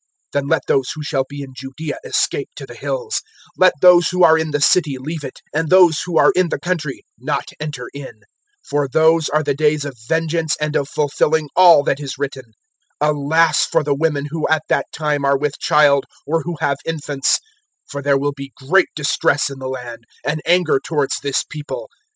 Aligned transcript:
021:021 0.33 0.33
Then 0.33 0.47
let 0.47 0.61
those 0.67 0.91
who 0.95 1.03
shall 1.03 1.25
be 1.29 1.41
in 1.43 1.53
Judaea 1.55 1.99
escape 2.03 2.49
to 2.55 2.65
the 2.65 2.73
hills; 2.73 3.21
let 3.55 3.73
those 3.81 4.09
who 4.09 4.23
are 4.23 4.35
in 4.35 4.49
the 4.49 4.59
city 4.59 4.97
leave 4.97 5.23
it, 5.23 5.41
and 5.53 5.69
those 5.69 6.01
who 6.03 6.17
are 6.17 6.31
in 6.31 6.49
the 6.49 6.57
country 6.59 7.03
not 7.19 7.51
enter 7.59 7.85
in. 7.93 8.05
021:022 8.07 8.13
For 8.63 8.87
those 8.87 9.29
are 9.29 9.43
the 9.43 9.53
days 9.53 9.85
of 9.85 9.95
vengeance 10.07 10.55
and 10.59 10.75
of 10.75 10.89
fulfilling 10.89 11.49
all 11.55 11.83
that 11.83 11.99
is 11.99 12.17
written. 12.17 12.45
021:023 13.03 13.13
"Alas 13.13 13.65
for 13.67 13.83
the 13.83 13.93
women 13.95 14.25
who 14.31 14.47
at 14.47 14.63
that 14.69 14.87
time 14.91 15.23
are 15.23 15.37
with 15.37 15.59
child 15.59 16.05
or 16.25 16.41
who 16.41 16.55
have 16.59 16.77
infants; 16.83 17.37
for 17.87 18.01
there 18.01 18.17
will 18.17 18.33
be 18.35 18.53
great 18.57 18.89
distress 18.95 19.51
in 19.51 19.59
the 19.59 19.67
land, 19.69 20.05
and 20.25 20.41
anger 20.47 20.79
towards 20.83 21.19
this 21.19 21.43
People. 21.47 21.87